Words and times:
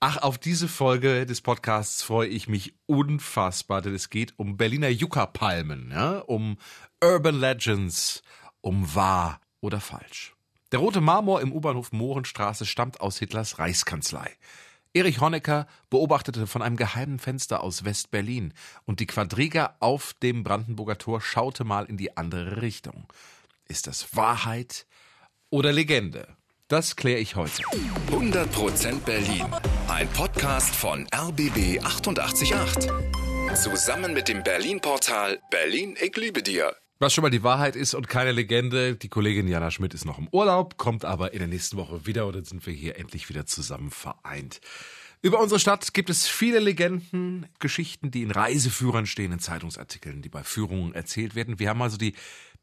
Ach, 0.00 0.18
auf 0.18 0.38
diese 0.38 0.68
Folge 0.68 1.26
des 1.26 1.40
Podcasts 1.40 2.04
freue 2.04 2.28
ich 2.28 2.46
mich 2.46 2.72
unfassbar, 2.86 3.82
denn 3.82 3.94
es 3.96 4.10
geht 4.10 4.32
um 4.36 4.56
Berliner 4.56 4.88
Yucca-Palmen, 4.88 5.90
ja? 5.90 6.20
um 6.20 6.56
Urban 7.02 7.34
Legends, 7.34 8.22
um 8.60 8.94
wahr 8.94 9.40
oder 9.60 9.80
falsch. 9.80 10.36
Der 10.70 10.78
rote 10.78 11.00
Marmor 11.00 11.40
im 11.40 11.52
U-Bahnhof 11.52 11.90
Mohrenstraße 11.90 12.64
stammt 12.64 13.00
aus 13.00 13.18
Hitlers 13.18 13.58
Reichskanzlei. 13.58 14.30
Erich 14.92 15.20
Honecker 15.20 15.66
beobachtete 15.90 16.46
von 16.46 16.62
einem 16.62 16.76
geheimen 16.76 17.18
Fenster 17.18 17.60
aus 17.64 17.84
West-Berlin 17.84 18.54
und 18.84 19.00
die 19.00 19.06
Quadriga 19.06 19.74
auf 19.80 20.14
dem 20.22 20.44
Brandenburger 20.44 20.98
Tor 20.98 21.20
schaute 21.20 21.64
mal 21.64 21.86
in 21.86 21.96
die 21.96 22.16
andere 22.16 22.62
Richtung. 22.62 23.12
Ist 23.66 23.88
das 23.88 24.14
Wahrheit 24.14 24.86
oder 25.50 25.72
Legende? 25.72 26.37
Das 26.68 26.96
kläre 26.96 27.18
ich 27.18 27.34
heute. 27.34 27.62
100% 28.10 29.00
Berlin. 29.00 29.46
Ein 29.88 30.06
Podcast 30.10 30.76
von 30.76 31.06
RBB 31.14 31.82
888. 31.82 32.52
Zusammen 33.54 34.12
mit 34.12 34.28
dem 34.28 34.42
Berlin-Portal 34.42 35.40
Berlin, 35.50 35.96
ich 35.98 36.14
liebe 36.14 36.42
dir. 36.42 36.76
Was 36.98 37.14
schon 37.14 37.22
mal 37.22 37.30
die 37.30 37.42
Wahrheit 37.42 37.74
ist 37.74 37.94
und 37.94 38.10
keine 38.10 38.32
Legende, 38.32 38.96
die 38.96 39.08
Kollegin 39.08 39.48
Jana 39.48 39.70
Schmidt 39.70 39.94
ist 39.94 40.04
noch 40.04 40.18
im 40.18 40.28
Urlaub, 40.30 40.76
kommt 40.76 41.06
aber 41.06 41.32
in 41.32 41.38
der 41.38 41.48
nächsten 41.48 41.78
Woche 41.78 42.04
wieder 42.04 42.26
und 42.26 42.36
dann 42.36 42.44
sind 42.44 42.66
wir 42.66 42.74
hier 42.74 42.98
endlich 42.98 43.30
wieder 43.30 43.46
zusammen 43.46 43.90
vereint. 43.90 44.60
Über 45.22 45.40
unsere 45.40 45.58
Stadt 45.58 45.94
gibt 45.94 46.10
es 46.10 46.28
viele 46.28 46.58
Legenden, 46.58 47.46
Geschichten, 47.60 48.10
die 48.10 48.22
in 48.22 48.30
Reiseführern 48.30 49.06
stehen, 49.06 49.32
in 49.32 49.38
Zeitungsartikeln, 49.38 50.20
die 50.20 50.28
bei 50.28 50.44
Führungen 50.44 50.92
erzählt 50.92 51.34
werden. 51.34 51.58
Wir 51.58 51.70
haben 51.70 51.80
also 51.80 51.96
die, 51.96 52.14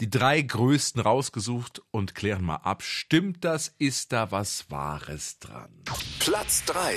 die 0.00 0.08
drei 0.10 0.40
größten 0.40 1.00
rausgesucht 1.00 1.82
und 1.90 2.14
klären 2.14 2.44
mal 2.44 2.56
ab. 2.56 2.82
Stimmt 2.82 3.44
das? 3.44 3.74
Ist 3.78 4.12
da 4.12 4.30
was 4.30 4.70
Wahres 4.70 5.38
dran? 5.38 5.70
Platz 6.18 6.64
3. 6.64 6.94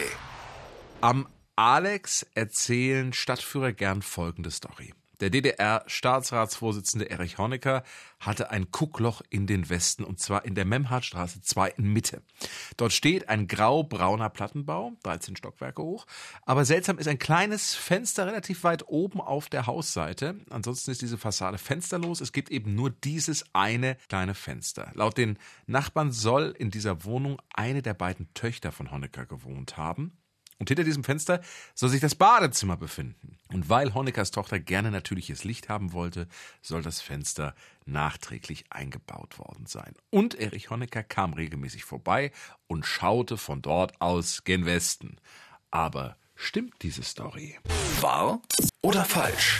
Am 1.01 1.27
Alex 1.55 2.25
erzählen 2.33 3.13
Stadtführer 3.13 3.73
gern 3.73 4.01
folgende 4.01 4.51
Story. 4.51 4.93
Der 5.23 5.29
DDR-Staatsratsvorsitzende 5.29 7.09
Erich 7.09 7.37
Honecker 7.37 7.83
hatte 8.19 8.51
ein 8.51 8.71
Kuckloch 8.71 9.21
in 9.29 9.47
den 9.47 9.69
Westen 9.69 10.03
und 10.03 10.19
zwar 10.19 10.43
in 10.43 10.53
der 10.53 10.65
Memhardstraße 10.65 11.39
2 11.41 11.69
in 11.77 11.93
Mitte. 11.93 12.21
Dort 12.75 12.91
steht 12.91 13.29
ein 13.29 13.47
grau-brauner 13.47 14.29
Plattenbau, 14.29 14.91
13 15.03 15.37
Stockwerke 15.37 15.81
hoch, 15.81 16.07
aber 16.41 16.65
seltsam 16.65 16.97
ist 16.97 17.07
ein 17.07 17.19
kleines 17.19 17.73
Fenster 17.73 18.27
relativ 18.27 18.65
weit 18.65 18.89
oben 18.89 19.21
auf 19.21 19.47
der 19.47 19.65
Hausseite. 19.65 20.35
Ansonsten 20.49 20.91
ist 20.91 21.01
diese 21.01 21.17
Fassade 21.17 21.57
fensterlos. 21.57 22.19
Es 22.19 22.33
gibt 22.33 22.51
eben 22.51 22.75
nur 22.75 22.89
dieses 22.89 23.45
eine 23.53 23.95
kleine 24.09 24.35
Fenster. 24.35 24.91
Laut 24.93 25.17
den 25.17 25.39
Nachbarn 25.67 26.11
soll 26.11 26.53
in 26.59 26.69
dieser 26.69 27.05
Wohnung 27.05 27.41
eine 27.53 27.81
der 27.81 27.93
beiden 27.93 28.27
Töchter 28.33 28.73
von 28.73 28.91
Honecker 28.91 29.25
gewohnt 29.25 29.77
haben. 29.77 30.17
Und 30.63 30.69
hinter 30.69 30.85
diesem 30.85 31.03
Fenster 31.03 31.41
soll 31.75 31.89
sich 31.89 31.99
das 31.99 32.15
Badezimmer 32.15 32.77
befinden. 32.77 33.37
Und 33.51 33.67
weil 33.67 33.93
Honeckers 33.93 34.31
Tochter 34.31 34.61
gerne 34.61 34.91
natürliches 34.91 35.43
Licht 35.43 35.67
haben 35.67 35.91
wollte, 35.91 36.25
soll 36.61 36.81
das 36.81 37.01
Fenster 37.01 37.53
nachträglich 37.83 38.63
eingebaut 38.69 39.39
worden 39.39 39.65
sein. 39.65 39.93
Und 40.09 40.35
Erich 40.35 40.69
Honecker 40.69 41.03
kam 41.03 41.33
regelmäßig 41.33 41.83
vorbei 41.83 42.31
und 42.67 42.85
schaute 42.85 43.35
von 43.35 43.61
dort 43.61 43.99
aus 43.99 44.45
gen 44.45 44.65
Westen. 44.65 45.17
Aber 45.69 46.15
stimmt 46.33 46.75
diese 46.81 47.03
Story? 47.03 47.59
Wahr 47.99 48.41
oder 48.81 49.03
falsch? 49.03 49.59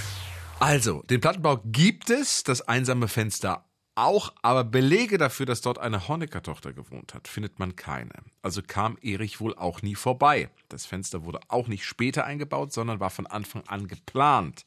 Also, 0.62 1.02
den 1.02 1.20
Plattenbau 1.20 1.60
gibt 1.66 2.12
es, 2.12 2.44
das 2.44 2.62
einsame 2.62 3.10
Fenster 3.10 3.66
auch, 3.96 4.34
aber 4.42 4.64
Belege 4.64 5.18
dafür, 5.18 5.46
dass 5.46 5.62
dort 5.62 5.78
eine 5.78 6.08
Honecker-Tochter 6.08 6.74
gewohnt 6.74 7.14
hat, 7.14 7.28
findet 7.28 7.60
man 7.60 7.76
keine. 7.76 8.14
Also 8.42 8.62
kam 8.66 8.98
Erich 9.02 9.40
wohl 9.40 9.56
auch 9.56 9.82
nie 9.82 9.96
vorbei. 9.96 10.50
Das 10.70 10.86
Fenster 10.86 11.26
wurde 11.26 11.40
auch 11.48 11.68
nicht 11.68 11.86
später 11.86 12.26
eingebaut, 12.26 12.74
sondern 12.74 13.00
war 13.00 13.10
von 13.10 13.28
Anfang 13.28 13.64
an 13.68 13.88
geplant. 13.88 14.66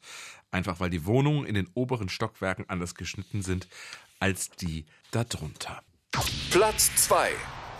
Einfach 0.51 0.79
weil 0.79 0.89
die 0.89 1.05
Wohnungen 1.05 1.45
in 1.45 1.55
den 1.55 1.69
oberen 1.73 2.09
Stockwerken 2.09 2.69
anders 2.69 2.95
geschnitten 2.95 3.41
sind 3.41 3.67
als 4.19 4.49
die 4.49 4.85
darunter. 5.11 5.81
Platz 6.49 6.89
2. 6.95 7.31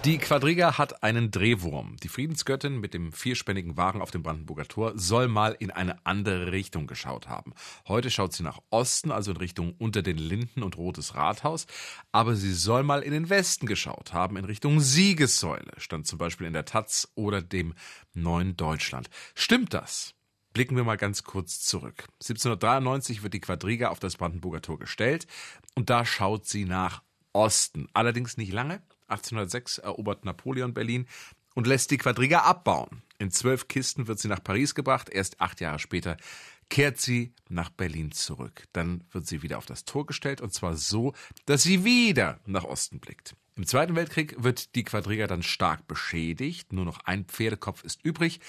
Die 0.05 0.19
Quadriga 0.19 0.77
hat 0.77 1.03
einen 1.03 1.31
Drehwurm. 1.31 1.97
Die 1.97 2.07
Friedensgöttin 2.07 2.79
mit 2.79 2.93
dem 2.93 3.11
vierspännigen 3.11 3.75
Wagen 3.77 4.01
auf 4.01 4.11
dem 4.11 4.23
Brandenburger 4.23 4.65
Tor 4.65 4.93
soll 4.95 5.27
mal 5.27 5.55
in 5.59 5.71
eine 5.71 6.05
andere 6.05 6.51
Richtung 6.51 6.87
geschaut 6.87 7.27
haben. 7.27 7.53
Heute 7.87 8.09
schaut 8.09 8.31
sie 8.31 8.43
nach 8.43 8.59
Osten, 8.69 9.11
also 9.11 9.31
in 9.31 9.37
Richtung 9.37 9.73
unter 9.79 10.03
den 10.03 10.17
Linden 10.17 10.63
und 10.63 10.77
Rotes 10.77 11.15
Rathaus. 11.15 11.65
Aber 12.11 12.35
sie 12.35 12.53
soll 12.53 12.83
mal 12.83 13.01
in 13.01 13.11
den 13.11 13.29
Westen 13.29 13.65
geschaut 13.65 14.13
haben, 14.13 14.37
in 14.37 14.45
Richtung 14.45 14.79
Siegessäule. 14.79 15.71
Stand 15.77 16.07
zum 16.07 16.19
Beispiel 16.19 16.47
in 16.47 16.53
der 16.53 16.65
Taz 16.65 17.11
oder 17.15 17.41
dem 17.41 17.73
Neuen 18.13 18.55
Deutschland. 18.55 19.09
Stimmt 19.35 19.73
das? 19.73 20.13
Blicken 20.53 20.77
wir 20.77 20.83
mal 20.85 20.97
ganz 20.97 21.23
kurz 21.23 21.59
zurück. 21.59 22.07
1793 22.21 23.23
wird 23.23 23.33
die 23.33 23.41
Quadriga 23.41 23.89
auf 23.89 23.99
das 23.99 24.15
Brandenburger 24.15 24.61
Tor 24.61 24.79
gestellt 24.79 25.27
und 25.75 25.89
da 25.89 26.05
schaut 26.05 26.45
sie 26.45 26.65
nach 26.65 27.03
Osten. 27.33 27.87
Allerdings 27.93 28.37
nicht 28.37 28.53
lange. 28.53 28.81
1806 29.07 29.79
erobert 29.79 30.25
Napoleon 30.25 30.73
Berlin 30.73 31.07
und 31.55 31.67
lässt 31.67 31.91
die 31.91 31.97
Quadriga 31.97 32.39
abbauen. 32.39 33.01
In 33.19 33.31
zwölf 33.31 33.67
Kisten 33.67 34.07
wird 34.07 34.19
sie 34.19 34.27
nach 34.27 34.43
Paris 34.43 34.75
gebracht. 34.75 35.09
Erst 35.09 35.41
acht 35.41 35.59
Jahre 35.59 35.79
später 35.79 36.17
kehrt 36.69 36.99
sie 36.99 37.33
nach 37.49 37.69
Berlin 37.69 38.11
zurück. 38.11 38.65
Dann 38.73 39.03
wird 39.11 39.25
sie 39.25 39.41
wieder 39.41 39.57
auf 39.57 39.65
das 39.65 39.85
Tor 39.85 40.05
gestellt 40.05 40.41
und 40.41 40.53
zwar 40.53 40.75
so, 40.75 41.13
dass 41.45 41.63
sie 41.63 41.83
wieder 41.83 42.39
nach 42.45 42.63
Osten 42.63 42.99
blickt. 42.99 43.35
Im 43.55 43.65
Zweiten 43.65 43.95
Weltkrieg 43.95 44.35
wird 44.37 44.75
die 44.75 44.83
Quadriga 44.83 45.25
dann 45.25 45.41
stark 45.41 45.87
beschädigt. 45.87 46.73
Nur 46.73 46.85
noch 46.85 46.99
ein 47.05 47.25
Pferdekopf 47.25 47.83
ist 47.83 48.05
übrig. 48.05 48.39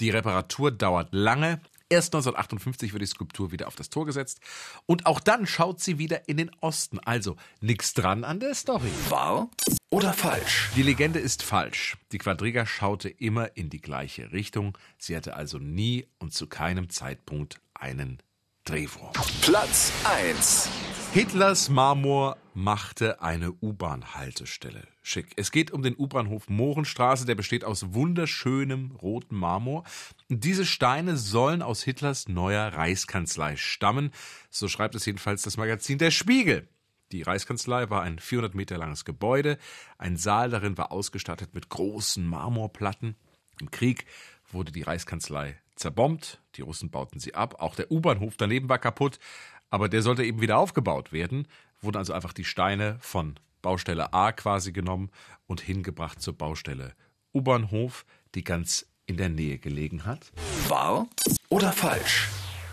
Die 0.00 0.10
Reparatur 0.10 0.72
dauert 0.72 1.10
lange. 1.12 1.60
Erst 1.88 2.14
1958 2.14 2.92
wird 2.92 3.02
die 3.02 3.06
Skulptur 3.06 3.52
wieder 3.52 3.68
auf 3.68 3.76
das 3.76 3.90
Tor 3.90 4.06
gesetzt 4.06 4.40
und 4.86 5.06
auch 5.06 5.20
dann 5.20 5.46
schaut 5.46 5.80
sie 5.80 5.98
wieder 5.98 6.28
in 6.28 6.36
den 6.36 6.50
Osten. 6.60 6.98
Also 6.98 7.36
nichts 7.60 7.94
dran 7.94 8.24
an 8.24 8.40
der 8.40 8.56
Story. 8.56 8.90
Wahr 9.08 9.48
oder 9.90 10.12
falsch? 10.12 10.70
Die 10.74 10.82
Legende 10.82 11.20
ist 11.20 11.44
falsch. 11.44 11.96
Die 12.10 12.18
Quadriga 12.18 12.66
schaute 12.66 13.08
immer 13.08 13.56
in 13.56 13.70
die 13.70 13.80
gleiche 13.80 14.32
Richtung. 14.32 14.76
Sie 14.98 15.14
hatte 15.14 15.36
also 15.36 15.58
nie 15.58 16.08
und 16.18 16.34
zu 16.34 16.48
keinem 16.48 16.90
Zeitpunkt 16.90 17.60
einen 17.72 18.18
Drehwurm. 18.64 19.12
Platz 19.42 19.92
1. 20.04 20.68
Hitlers 21.16 21.70
Marmor 21.70 22.36
machte 22.52 23.22
eine 23.22 23.50
U-Bahn-Haltestelle. 23.50 24.86
Schick. 25.00 25.32
Es 25.36 25.50
geht 25.50 25.70
um 25.70 25.80
den 25.80 25.96
U-Bahnhof 25.96 26.50
Mohrenstraße, 26.50 27.24
der 27.24 27.34
besteht 27.34 27.64
aus 27.64 27.94
wunderschönem 27.94 28.90
rotem 28.90 29.38
Marmor. 29.38 29.84
Diese 30.28 30.66
Steine 30.66 31.16
sollen 31.16 31.62
aus 31.62 31.82
Hitlers 31.82 32.28
neuer 32.28 32.66
Reichskanzlei 32.66 33.56
stammen. 33.56 34.10
So 34.50 34.68
schreibt 34.68 34.94
es 34.94 35.06
jedenfalls 35.06 35.40
das 35.40 35.56
Magazin 35.56 35.96
Der 35.96 36.10
Spiegel. 36.10 36.68
Die 37.12 37.22
Reichskanzlei 37.22 37.88
war 37.88 38.02
ein 38.02 38.18
400 38.18 38.54
Meter 38.54 38.76
langes 38.76 39.06
Gebäude. 39.06 39.56
Ein 39.96 40.18
Saal 40.18 40.50
darin 40.50 40.76
war 40.76 40.92
ausgestattet 40.92 41.54
mit 41.54 41.70
großen 41.70 42.26
Marmorplatten. 42.26 43.16
Im 43.58 43.70
Krieg 43.70 44.04
wurde 44.52 44.70
die 44.70 44.82
Reichskanzlei 44.82 45.58
zerbombt. 45.76 46.40
Die 46.56 46.62
Russen 46.62 46.90
bauten 46.90 47.20
sie 47.20 47.34
ab. 47.34 47.56
Auch 47.60 47.74
der 47.74 47.90
U-Bahnhof 47.90 48.36
daneben 48.36 48.68
war 48.68 48.78
kaputt. 48.78 49.18
Aber 49.70 49.88
der 49.88 50.02
sollte 50.02 50.24
eben 50.24 50.40
wieder 50.40 50.58
aufgebaut 50.58 51.12
werden. 51.12 51.48
Wurden 51.80 51.96
also 51.96 52.12
einfach 52.12 52.32
die 52.32 52.44
Steine 52.44 52.96
von 53.00 53.38
Baustelle 53.62 54.12
A 54.12 54.32
quasi 54.32 54.72
genommen 54.72 55.10
und 55.46 55.60
hingebracht 55.60 56.20
zur 56.20 56.36
Baustelle 56.36 56.94
U-Bahnhof, 57.34 58.06
die 58.34 58.44
ganz 58.44 58.86
in 59.06 59.16
der 59.16 59.28
Nähe 59.28 59.58
gelegen 59.58 60.04
hat. 60.04 60.32
Wahr 60.68 61.06
oder 61.48 61.72
falsch? 61.72 62.28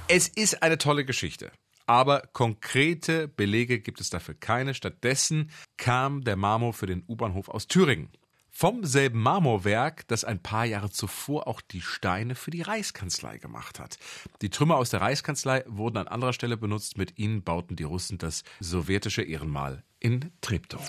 Es 0.08 0.28
ist 0.28 0.64
eine 0.64 0.78
tolle 0.78 1.06
Geschichte. 1.06 1.52
Aber 1.86 2.22
konkrete 2.32 3.28
Belege 3.28 3.80
gibt 3.80 4.00
es 4.00 4.10
dafür 4.10 4.36
keine. 4.36 4.74
Stattdessen 4.74 5.52
kam 5.78 6.24
der 6.24 6.36
Marmor 6.36 6.74
für 6.74 6.86
den 6.86 7.04
U-Bahnhof 7.08 7.50
aus 7.50 7.68
Thüringen. 7.68 8.10
Vom 8.56 8.86
selben 8.86 9.20
Marmorwerk, 9.20 10.08
das 10.08 10.24
ein 10.24 10.42
paar 10.42 10.64
Jahre 10.66 10.92
zuvor 10.92 11.48
auch 11.48 11.60
die 11.60 11.82
Steine 11.82 12.36
für 12.36 12.52
die 12.52 12.62
Reichskanzlei 12.62 13.40
gemacht 13.40 13.80
hat. 13.80 13.98
Die 14.44 14.52
Trümmer 14.52 14.78
aus 14.78 14.92
der 14.92 15.02
Reichskanzlei 15.02 15.64
wurden 15.68 15.98
an 15.98 16.08
anderer 16.08 16.34
Stelle 16.34 16.56
benutzt. 16.56 16.96
Mit 17.00 17.18
ihnen 17.18 17.42
bauten 17.42 17.76
die 17.76 17.84
Russen 17.84 18.20
das 18.20 18.44
sowjetische 18.60 19.24
Ehrenmal 19.24 19.84
in 20.00 20.32
Treptow. 20.42 20.88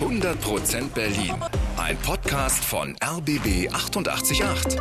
100% 0.00 0.88
Berlin. 0.94 1.34
Ein 1.76 1.98
Podcast 1.98 2.64
von 2.64 2.96
RBB 3.04 3.68
888. 3.70 4.80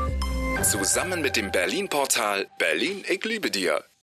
Zusammen 0.64 1.22
mit 1.22 1.36
dem 1.36 1.52
Berlin-Portal 1.52 2.48
Berlin, 2.58 3.04
ich 3.10 3.26
liebe 3.26 3.52
dir. 3.52 3.84